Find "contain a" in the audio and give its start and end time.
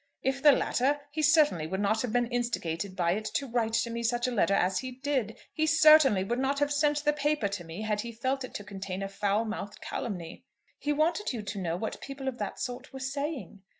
8.63-9.07